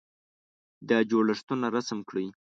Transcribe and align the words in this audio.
دا 0.89 0.97
جوړښتونه 1.09 1.65
رسم 1.75 1.99
کړئ. 2.09 2.27